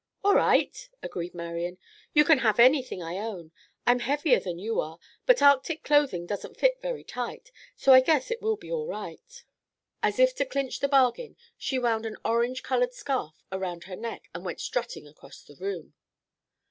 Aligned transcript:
"All 0.23 0.33
right," 0.33 0.89
agreed 1.03 1.35
Marian. 1.35 1.77
"You 2.11 2.25
can 2.25 2.39
have 2.39 2.59
anything 2.59 3.03
I 3.03 3.17
own. 3.17 3.51
I'm 3.85 3.99
heavier 3.99 4.39
than 4.39 4.57
you 4.57 4.79
are, 4.79 4.97
but 5.27 5.43
arctic 5.43 5.83
clothing 5.83 6.25
doesn't 6.25 6.57
fit 6.57 6.81
very 6.81 7.03
tight, 7.03 7.51
so 7.75 7.93
I 7.93 7.99
guess 8.01 8.31
it 8.31 8.41
will 8.41 8.55
be 8.55 8.71
all 8.71 8.87
right." 8.87 9.43
As 10.01 10.17
if 10.17 10.33
to 10.37 10.45
clinch 10.45 10.79
the 10.79 10.87
bargain, 10.87 11.35
she 11.55 11.77
wound 11.77 12.07
an 12.07 12.17
orange 12.25 12.63
colored 12.63 12.95
scarf 12.95 13.35
about 13.51 13.83
her 13.83 13.95
neck 13.95 14.23
and 14.33 14.43
went 14.43 14.59
strutting 14.59 15.07
across 15.07 15.43
the 15.43 15.55
room. 15.57 15.93